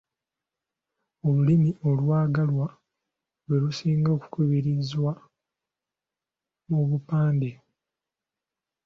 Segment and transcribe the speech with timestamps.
[1.27, 2.67] Olulimi olwagalwa
[3.45, 5.13] lwe lusinga okukubirizibwa
[6.71, 7.49] mu bupande.